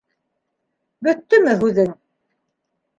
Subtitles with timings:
[1.09, 1.95] Бөттөмө һүҙең?